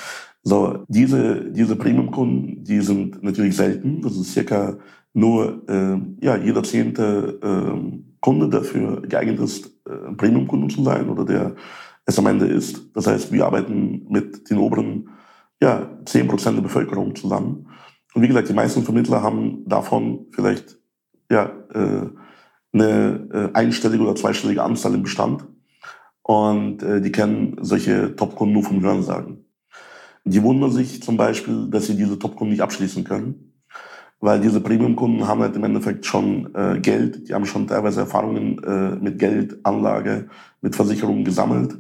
So, 0.43 0.85
diese, 0.89 1.51
diese 1.51 1.77
Premium-Kunden, 1.77 2.65
die 2.65 2.81
sind 2.81 3.23
natürlich 3.23 3.57
selten. 3.57 4.01
Das 4.01 4.17
ist 4.17 4.33
circa 4.33 4.79
nur 5.13 5.63
äh, 5.69 6.25
ja, 6.25 6.37
jeder 6.37 6.63
zehnte 6.63 7.39
äh, 7.43 8.01
Kunde 8.21 8.49
dafür 8.49 9.03
geeignet 9.03 9.39
ist, 9.41 9.67
äh, 9.87 10.15
Premium-Kunden 10.17 10.71
zu 10.71 10.83
sein 10.83 11.09
oder 11.11 11.25
der 11.25 11.57
es 12.11 12.19
am 12.19 12.27
Ende 12.27 12.47
ist. 12.47 12.95
Das 12.95 13.07
heißt, 13.07 13.33
wir 13.33 13.47
arbeiten 13.47 14.07
mit 14.09 14.51
den 14.51 14.59
oberen 14.59 15.11
ja, 15.63 15.91
10% 16.05 16.55
der 16.55 16.63
Bevölkerung 16.63 17.15
zusammen. 17.15 17.69
Und 18.15 18.23
wie 18.23 18.29
gesagt, 18.29 18.49
die 18.49 18.55
meisten 18.55 18.83
Vermittler 18.83 19.23
haben 19.23 19.65
davon 19.67 20.27
vielleicht 20.33 20.79
ja, 21.31 21.53
äh, 21.73 22.07
eine 22.73 23.29
äh, 23.33 23.49
einstellige 23.55 24.03
oder 24.03 24.17
zweistellige 24.17 24.63
Anzahl 24.63 24.95
im 24.95 25.03
Bestand. 25.03 25.47
Und 26.23 26.83
äh, 26.83 27.01
die 27.01 27.13
kennen 27.13 27.57
solche 27.61 28.15
Top-Kunden 28.17 28.55
nur 28.55 28.63
vom 28.63 28.83
Hörensagen. 28.83 29.45
Die 30.25 30.43
wundern 30.43 30.71
sich 30.71 31.03
zum 31.03 31.17
Beispiel, 31.17 31.69
dass 31.71 31.87
sie 31.87 31.97
diese 31.97 32.19
Top-Kunden 32.19 32.53
nicht 32.53 32.63
abschließen 32.63 33.05
können, 33.05 33.50
weil 34.21 34.41
diese 34.41 34.61
Premium-Kunden 34.61 35.27
haben 35.27 35.41
halt 35.41 35.57
im 35.57 35.65
Endeffekt 35.65 36.07
schon 36.07 36.55
äh, 36.55 36.79
Geld, 36.81 37.29
die 37.29 37.35
haben 37.35 37.47
schon 37.47 37.67
teilweise 37.67 38.01
Erfahrungen 38.01 38.63
äh, 38.63 38.97
mit 39.03 39.19
Geld, 39.19 39.59
Anlage, 39.65 40.29
mit 40.61 40.77
Versicherungen 40.77 41.25
gesammelt 41.25 41.77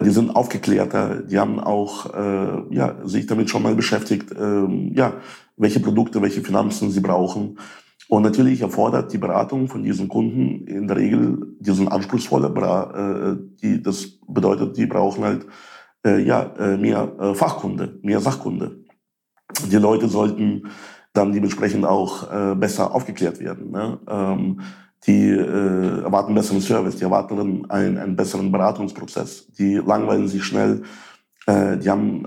die 0.00 0.10
sind 0.10 0.34
aufgeklärter, 0.34 1.22
die 1.22 1.38
haben 1.38 1.58
auch 1.58 2.14
äh, 2.14 2.74
ja, 2.74 2.96
sich 3.04 3.26
damit 3.26 3.50
schon 3.50 3.62
mal 3.62 3.74
beschäftigt, 3.74 4.30
äh, 4.32 4.92
ja, 4.94 5.14
welche 5.56 5.80
Produkte, 5.80 6.22
welche 6.22 6.40
Finanzen 6.40 6.90
sie 6.90 7.00
brauchen. 7.00 7.58
Und 8.08 8.22
natürlich 8.22 8.60
erfordert 8.60 9.12
die 9.12 9.18
Beratung 9.18 9.68
von 9.68 9.82
diesen 9.82 10.08
Kunden 10.08 10.66
in 10.66 10.86
der 10.86 10.96
Regel 10.96 11.56
diesen 11.58 11.88
anspruchsvolle, 11.88 12.48
äh, 12.48 13.58
die, 13.60 13.82
das 13.82 14.18
bedeutet, 14.26 14.76
die 14.76 14.86
brauchen 14.86 15.24
halt 15.24 15.46
äh, 16.06 16.22
ja, 16.22 16.42
äh, 16.58 16.76
mehr 16.76 17.12
äh, 17.18 17.34
Fachkunde, 17.34 17.98
mehr 18.02 18.20
Sachkunde. 18.20 18.84
Die 19.70 19.76
Leute 19.76 20.08
sollten 20.08 20.68
dann 21.12 21.32
dementsprechend 21.32 21.84
auch 21.84 22.30
äh, 22.32 22.54
besser 22.54 22.94
aufgeklärt 22.94 23.40
werden. 23.40 23.70
Ne? 23.70 23.98
Ähm, 24.08 24.60
die 25.06 25.30
äh, 25.30 26.02
erwarten 26.02 26.34
besseren 26.34 26.60
Service, 26.60 26.96
die 26.96 27.04
erwarten 27.04 27.70
einen, 27.70 27.98
einen 27.98 28.16
besseren 28.16 28.50
Beratungsprozess, 28.50 29.46
die 29.52 29.76
langweilen 29.76 30.28
sich 30.28 30.44
schnell, 30.44 30.82
äh, 31.46 31.76
die 31.78 31.88
haben 31.88 32.24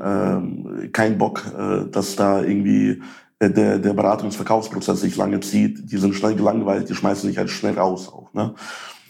äh, 0.83 0.87
keinen 0.87 1.17
Bock, 1.17 1.43
äh, 1.57 1.89
dass 1.91 2.15
da 2.15 2.41
irgendwie 2.41 3.01
äh, 3.39 3.49
der, 3.49 3.77
der 3.79 3.93
Beratungsverkaufsprozess 3.93 5.01
sich 5.01 5.15
lange 5.17 5.39
zieht, 5.41 5.91
die 5.91 5.97
sind 5.97 6.15
schnell 6.15 6.35
gelangweilt, 6.35 6.89
die 6.89 6.95
schmeißen 6.95 7.27
sich 7.29 7.37
halt 7.37 7.49
schnell 7.49 7.77
raus 7.77 8.07
auch. 8.07 8.33
Ne? 8.33 8.53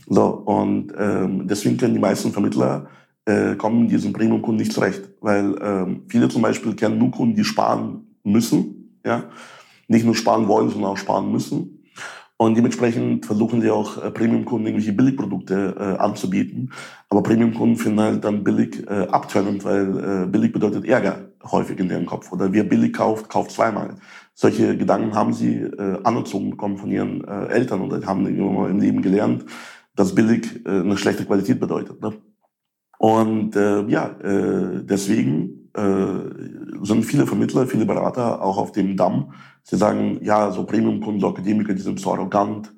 So, 0.07 0.25
und 0.25 0.93
ähm, 0.97 1.47
deswegen 1.47 1.77
können 1.77 1.93
die 1.93 1.99
meisten 1.99 2.31
Vermittler 2.31 2.87
äh, 3.25 3.55
kommen 3.55 3.87
diesen 3.87 4.13
Premium-Kunden 4.13 4.59
nicht 4.59 4.73
zurecht, 4.73 5.09
weil 5.21 5.55
ähm, 5.61 6.03
viele 6.07 6.27
zum 6.27 6.41
Beispiel 6.41 6.75
kennen 6.75 6.97
nur 6.97 7.11
Kunden, 7.11 7.35
die 7.35 7.43
sparen 7.43 8.07
müssen, 8.23 8.99
ja, 9.05 9.25
nicht 9.91 10.05
nur 10.05 10.15
sparen 10.15 10.48
wollen, 10.48 10.69
sondern 10.69 10.91
auch 10.91 10.98
sparen 10.98 11.31
müssen. 11.31 11.83
Und 12.38 12.57
dementsprechend 12.57 13.27
versuchen 13.27 13.62
sie 13.62 13.69
auch 13.69 14.03
äh, 14.03 14.10
Premium-Kunden 14.10 14.65
irgendwelche 14.65 14.93
Billigprodukte 14.93 15.75
äh, 15.77 16.01
anzubieten. 16.01 16.71
Aber 17.10 17.21
Premium-Kunden 17.21 17.75
finden 17.75 18.00
halt 18.00 18.24
dann 18.24 18.43
billig 18.43 18.83
äh, 18.89 19.07
abtönend, 19.10 19.63
weil 19.63 20.24
äh, 20.24 20.25
billig 20.25 20.51
bedeutet 20.51 20.86
Ärger 20.86 21.29
häufig 21.43 21.77
in 21.79 21.88
deren 21.88 22.07
Kopf. 22.07 22.31
Oder 22.31 22.51
wer 22.51 22.63
billig 22.63 22.93
kauft, 22.93 23.29
kauft 23.29 23.51
zweimal. 23.51 23.95
Solche 24.33 24.75
Gedanken 24.75 25.13
haben 25.13 25.33
sie 25.33 25.57
äh, 25.57 26.00
anerzogen 26.03 26.50
bekommen 26.50 26.77
von 26.77 26.89
ihren 26.89 27.24
äh, 27.25 27.48
Eltern 27.48 27.81
oder 27.81 28.03
haben 28.07 28.25
im 28.25 28.79
Leben 28.79 29.03
gelernt, 29.03 29.45
dass 29.95 30.15
billig 30.15 30.65
äh, 30.65 30.69
eine 30.69 30.98
schlechte 30.98 31.25
Qualität 31.25 31.60
bedeutet. 31.60 32.01
Ne? 32.01 32.13
Und 32.98 33.55
äh, 33.55 33.86
ja, 33.88 34.07
äh, 34.24 34.83
deswegen 34.83 35.61
äh, 35.73 36.85
sind 36.85 37.03
viele 37.05 37.27
Vermittler, 37.27 37.67
viele 37.67 37.85
Berater 37.85 38.41
auch 38.41 38.57
auf 38.57 38.71
dem 38.71 38.97
Damm, 38.97 39.31
Sie 39.63 39.77
sagen, 39.77 40.19
ja, 40.23 40.51
so 40.51 40.63
Premium-Kunden, 40.63 41.19
so 41.19 41.29
Akademiker, 41.29 41.73
die 41.73 41.81
sind 41.81 41.99
zu 41.99 42.11
arrogant, 42.11 42.73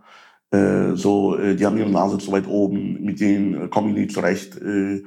äh, 0.51 0.95
so, 0.95 1.37
äh, 1.37 1.55
die 1.55 1.65
haben 1.65 1.77
ihre 1.77 1.89
Nase 1.89 2.17
zu 2.17 2.31
weit 2.31 2.47
oben, 2.47 3.03
mit 3.03 3.19
denen 3.19 3.53
äh, 3.53 3.67
komme 3.67 3.89
ich 3.89 3.95
nicht 3.95 4.11
zurecht, 4.11 4.59
äh, 4.61 5.03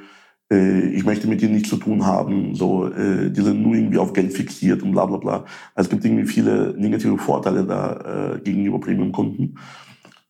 äh, 0.50 0.88
ich 0.88 1.04
möchte 1.04 1.28
mit 1.28 1.42
denen 1.42 1.54
nichts 1.54 1.68
zu 1.68 1.76
tun 1.76 2.06
haben, 2.06 2.54
so, 2.54 2.88
die 2.88 3.40
sind 3.40 3.62
nur 3.62 3.74
irgendwie 3.74 3.98
auf 3.98 4.12
Geld 4.12 4.32
fixiert 4.32 4.82
und 4.82 4.92
bla 4.92 5.06
bla 5.06 5.18
bla. 5.18 5.44
Also 5.74 5.88
es 5.88 5.90
gibt 5.90 6.04
irgendwie 6.04 6.26
viele 6.26 6.74
negative 6.78 7.18
Vorteile 7.18 7.64
da 7.64 8.38
gegenüber 8.42 8.78
Premium-Kunden. 8.78 9.58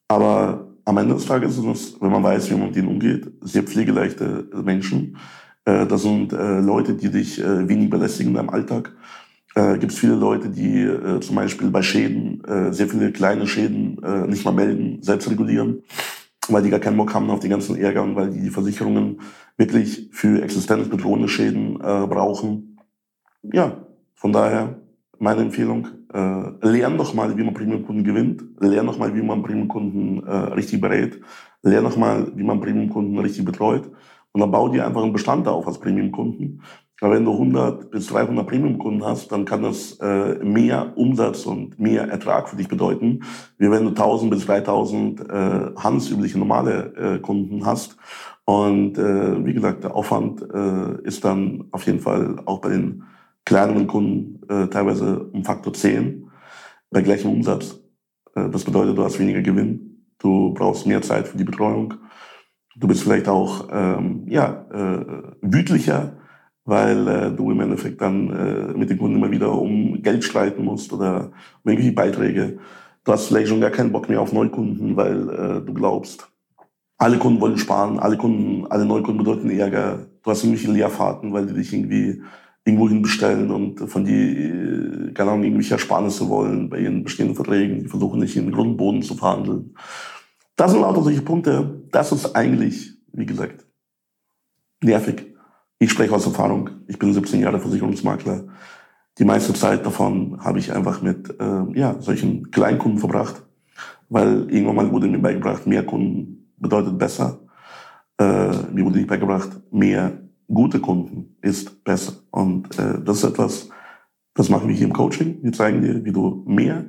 Aber 0.08 0.68
am 0.84 0.96
Ende 0.96 1.14
des 1.14 1.26
Tages 1.26 1.58
ist 1.58 1.64
es, 1.64 2.00
wenn 2.00 2.10
man 2.10 2.22
weiß, 2.22 2.50
wie 2.50 2.54
man 2.54 2.68
mit 2.68 2.76
denen 2.76 2.88
umgeht, 2.88 3.30
sehr 3.42 3.62
pflegeleichte 3.62 4.48
Menschen. 4.64 5.18
Äh, 5.66 5.86
das 5.86 6.02
sind 6.02 6.32
äh, 6.32 6.60
Leute, 6.60 6.94
die 6.94 7.10
dich 7.10 7.42
äh, 7.42 7.68
wenig 7.68 7.90
belästigen 7.90 8.30
in 8.30 8.36
deinem 8.36 8.50
Alltag. 8.50 8.92
Äh, 9.54 9.78
gibt 9.78 9.92
es 9.92 9.98
viele 9.98 10.14
Leute, 10.14 10.48
die 10.48 10.88
zum 11.20 11.36
Beispiel 11.36 11.70
bei 11.70 11.82
Schäden, 11.82 12.42
sehr 12.72 12.88
viele 12.88 13.10
kleine 13.10 13.46
Schäden 13.46 13.98
nicht 14.28 14.44
mal 14.44 14.52
melden, 14.52 15.02
selbst 15.02 15.30
regulieren, 15.30 15.82
weil 16.48 16.62
die 16.62 16.68
gar 16.68 16.78
keinen 16.80 16.98
Bock 16.98 17.14
haben 17.14 17.30
auf 17.30 17.40
die 17.40 17.48
ganzen 17.48 17.76
Ärger 17.76 18.02
und 18.02 18.16
weil 18.16 18.30
die 18.30 18.42
die 18.42 18.50
Versicherungen 18.50 19.20
wirklich 19.56 20.10
für 20.12 20.42
existenzbedrohende 20.42 21.28
Schäden 21.28 21.78
brauchen. 21.78 22.78
Ja, 23.42 23.78
von 24.14 24.32
daher 24.32 24.76
meine 25.18 25.40
Empfehlung, 25.40 25.88
äh, 26.12 26.68
lern 26.68 26.98
doch 26.98 27.14
mal, 27.14 27.36
wie 27.38 27.42
man 27.42 27.54
Premium-Kunden 27.54 28.04
gewinnt, 28.04 28.44
lern 28.60 28.86
doch 28.86 28.98
mal, 28.98 29.14
wie 29.16 29.22
man 29.22 29.42
Premium-Kunden 29.42 30.22
äh, 30.26 30.36
richtig 30.52 30.82
berät, 30.82 31.18
lern 31.62 31.84
doch 31.84 31.96
mal, 31.96 32.30
wie 32.34 32.44
man 32.44 32.60
Premium-Kunden 32.60 33.18
richtig 33.18 33.46
betreut 33.46 33.90
und 34.36 34.40
dann 34.40 34.50
bau 34.50 34.68
dir 34.68 34.86
einfach 34.86 35.02
einen 35.02 35.14
Bestand 35.14 35.48
auf 35.48 35.66
als 35.66 35.78
Premium-Kunden 35.80 36.60
aber 37.00 37.14
wenn 37.14 37.24
du 37.26 37.32
100 37.32 37.90
bis 37.90 38.06
300 38.06 38.46
Premium-Kunden 38.46 39.04
hast, 39.04 39.30
dann 39.30 39.44
kann 39.44 39.62
das 39.62 39.98
äh, 40.00 40.42
mehr 40.42 40.96
Umsatz 40.96 41.44
und 41.44 41.78
mehr 41.78 42.08
Ertrag 42.08 42.48
für 42.48 42.56
dich 42.56 42.68
bedeuten, 42.68 43.22
wie 43.58 43.70
wenn 43.70 43.84
du 43.84 43.90
1000 43.90 44.30
bis 44.30 44.46
3000 44.46 45.20
äh, 45.20 45.24
handelsübliche 45.76 46.38
normale 46.38 46.94
äh, 46.96 47.18
Kunden 47.18 47.66
hast. 47.66 47.98
Und 48.46 48.96
äh, 48.96 49.44
wie 49.44 49.52
gesagt, 49.52 49.84
der 49.84 49.94
Aufwand 49.94 50.42
äh, 50.42 51.02
ist 51.02 51.24
dann 51.24 51.64
auf 51.70 51.84
jeden 51.84 52.00
Fall 52.00 52.40
auch 52.46 52.60
bei 52.60 52.70
den 52.70 53.02
kleineren 53.44 53.86
Kunden 53.86 54.40
äh, 54.48 54.68
teilweise 54.68 55.24
um 55.32 55.44
Faktor 55.44 55.74
10 55.74 56.30
bei 56.90 57.02
gleichem 57.02 57.30
Umsatz. 57.30 57.78
Äh, 58.34 58.48
das 58.48 58.64
bedeutet, 58.64 58.96
du 58.96 59.04
hast 59.04 59.18
weniger 59.18 59.42
Gewinn, 59.42 60.06
du 60.18 60.54
brauchst 60.54 60.86
mehr 60.86 61.02
Zeit 61.02 61.28
für 61.28 61.36
die 61.36 61.44
Betreuung 61.44 61.94
Du 62.78 62.86
bist 62.86 63.02
vielleicht 63.02 63.26
auch 63.26 63.68
ähm, 63.72 64.24
ja, 64.28 64.66
äh, 64.70 65.04
wütlicher, 65.40 66.18
weil 66.66 67.08
äh, 67.08 67.30
du 67.30 67.50
im 67.50 67.60
Endeffekt 67.60 68.02
dann 68.02 68.30
äh, 68.30 68.76
mit 68.76 68.90
den 68.90 68.98
Kunden 68.98 69.16
immer 69.16 69.30
wieder 69.30 69.50
um 69.52 70.02
Geld 70.02 70.22
streiten 70.24 70.62
musst 70.62 70.92
oder 70.92 71.32
um 71.62 71.70
irgendwelche 71.70 71.94
Beiträge. 71.94 72.58
Du 73.04 73.12
hast 73.12 73.28
vielleicht 73.28 73.48
schon 73.48 73.62
gar 73.62 73.70
keinen 73.70 73.92
Bock 73.92 74.10
mehr 74.10 74.20
auf 74.20 74.32
Neukunden, 74.32 74.94
weil 74.94 75.28
äh, 75.30 75.64
du 75.64 75.72
glaubst, 75.72 76.30
alle 76.98 77.18
Kunden 77.18 77.40
wollen 77.40 77.56
sparen, 77.56 77.98
alle 77.98 78.18
Kunden, 78.18 78.66
alle 78.66 78.84
Neukunden 78.84 79.24
bedeuten 79.24 79.48
Ärger. 79.48 80.06
Du 80.22 80.30
hast 80.30 80.44
irgendwelche 80.44 80.72
Leerfahrten, 80.72 81.32
weil 81.32 81.46
die 81.46 81.54
dich 81.54 81.72
irgendwie 81.72 82.22
irgendwo 82.64 82.88
hin 82.88 83.00
bestellen 83.00 83.50
und 83.50 83.78
von 83.88 84.04
die, 84.04 84.34
äh, 84.34 85.12
keine 85.12 85.30
Ahnung, 85.30 85.44
irgendwelche 85.44 85.74
Ersparnisse 85.74 86.28
wollen 86.28 86.68
bei 86.68 86.80
ihren 86.80 87.04
bestehenden 87.04 87.36
Verträgen. 87.36 87.80
Die 87.80 87.88
versuchen 87.88 88.20
nicht 88.20 88.36
in 88.36 88.46
den 88.46 88.54
Grundboden 88.54 89.02
zu 89.02 89.14
verhandeln. 89.14 89.74
Das 90.56 90.72
sind 90.72 90.80
lauter 90.80 91.02
solche 91.02 91.22
Punkte. 91.22 91.82
Das 91.92 92.12
ist 92.12 92.34
eigentlich, 92.34 92.98
wie 93.12 93.26
gesagt, 93.26 93.66
nervig. 94.82 95.34
Ich 95.78 95.90
spreche 95.90 96.14
aus 96.14 96.26
Erfahrung. 96.26 96.70
Ich 96.88 96.98
bin 96.98 97.12
17 97.12 97.40
Jahre 97.40 97.60
Versicherungsmakler. 97.60 98.48
Die 99.18 99.24
meiste 99.24 99.52
Zeit 99.52 99.84
davon 99.84 100.38
habe 100.42 100.58
ich 100.58 100.72
einfach 100.72 101.02
mit 101.02 101.38
äh, 101.38 101.78
ja, 101.78 102.00
solchen 102.00 102.50
Kleinkunden 102.50 102.98
verbracht, 102.98 103.42
weil 104.08 104.50
irgendwann 104.50 104.76
mal 104.76 104.92
wurde 104.92 105.08
mir 105.08 105.18
beigebracht, 105.18 105.66
mehr 105.66 105.84
Kunden 105.84 106.52
bedeutet 106.56 106.98
besser. 106.98 107.40
Äh, 108.18 108.50
mir 108.72 108.84
wurde 108.84 108.98
nicht 108.98 109.08
beigebracht, 109.08 109.50
mehr 109.70 110.18
gute 110.48 110.80
Kunden 110.80 111.36
ist 111.42 111.82
besser. 111.84 112.14
Und 112.30 112.78
äh, 112.78 113.02
das 113.02 113.18
ist 113.18 113.24
etwas, 113.24 113.68
das 114.34 114.48
machen 114.48 114.68
wir 114.68 114.74
hier 114.74 114.86
im 114.86 114.92
Coaching. 114.92 115.38
Wir 115.42 115.52
zeigen 115.52 115.82
dir, 115.82 116.04
wie 116.04 116.12
du 116.12 116.44
mehr 116.46 116.84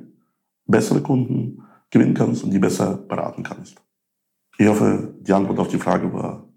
bessere 0.66 1.00
Kunden 1.02 1.62
gewinnen 1.90 2.14
kannst 2.14 2.44
und 2.44 2.50
die 2.50 2.58
besser 2.58 2.96
beraten 2.96 3.42
kannst. 3.42 3.76
Ich 4.58 4.66
hoffe, 4.66 5.14
die 5.20 5.32
Antwort 5.32 5.58
auf 5.58 5.68
die 5.68 5.78
Frage 5.78 6.12
war 6.12 6.48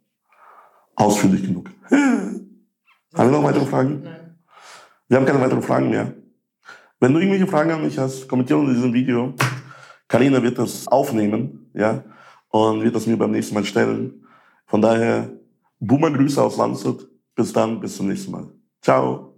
ausführlich 0.95 1.43
genug. 1.43 1.69
Haben 1.89 2.49
wir 3.13 3.31
noch 3.31 3.43
weitere 3.43 3.65
Fragen? 3.65 4.01
Nein. 4.03 4.37
Wir 5.07 5.17
haben 5.17 5.25
keine 5.25 5.41
weiteren 5.41 5.61
Fragen 5.61 5.89
mehr. 5.89 6.13
Wenn 7.01 7.13
du 7.13 7.19
irgendwelche 7.19 7.47
Fragen 7.47 7.71
an 7.71 7.83
mich 7.83 7.97
hast, 7.97 8.29
kommentiere 8.29 8.59
unter 8.59 8.73
diesem 8.73 8.93
Video. 8.93 9.33
Karina 10.07 10.41
wird 10.41 10.57
das 10.57 10.87
aufnehmen, 10.87 11.69
ja, 11.73 12.03
und 12.49 12.81
wird 12.83 12.95
das 12.95 13.07
mir 13.07 13.17
beim 13.17 13.31
nächsten 13.31 13.55
Mal 13.55 13.65
stellen. 13.65 14.25
Von 14.67 14.81
daher, 14.81 15.29
Boomer 15.79 16.11
Grüße 16.11 16.41
aus 16.41 16.57
Landshut. 16.57 17.09
Bis 17.35 17.51
dann, 17.51 17.79
bis 17.79 17.97
zum 17.97 18.07
nächsten 18.07 18.31
Mal. 18.31 18.51
Ciao. 18.81 19.30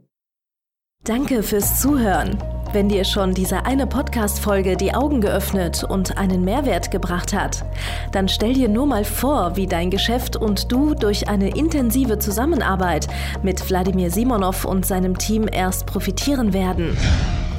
Danke 1.05 1.43
fürs 1.43 1.81
Zuhören. 1.81 2.37
Wenn 2.71 2.87
dir 2.87 3.03
schon 3.03 3.33
diese 3.33 3.65
eine 3.65 3.87
Podcast-Folge 3.87 4.77
die 4.77 4.93
Augen 4.93 5.19
geöffnet 5.19 5.83
und 5.83 6.17
einen 6.17 6.45
Mehrwert 6.45 6.91
gebracht 6.91 7.33
hat, 7.33 7.65
dann 8.13 8.29
stell 8.29 8.53
dir 8.53 8.69
nur 8.69 8.85
mal 8.85 9.03
vor, 9.03 9.57
wie 9.57 9.67
dein 9.67 9.89
Geschäft 9.89 10.37
und 10.37 10.71
du 10.71 10.93
durch 10.93 11.27
eine 11.27 11.57
intensive 11.57 12.19
Zusammenarbeit 12.19 13.09
mit 13.43 13.69
Wladimir 13.69 14.11
Simonov 14.11 14.63
und 14.63 14.85
seinem 14.85 15.17
Team 15.17 15.49
erst 15.51 15.87
profitieren 15.87 16.53
werden. 16.53 16.97